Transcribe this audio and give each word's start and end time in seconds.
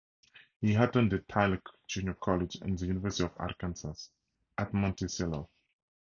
He 0.61 0.73
attended 0.73 1.29
Tyler 1.29 1.61
Junior 1.87 2.15
College 2.15 2.55
and 2.63 2.75
the 2.75 2.87
University 2.87 3.23
of 3.23 3.33
Arkansas 3.37 3.93
at 4.57 4.73
Monticello. 4.73 5.47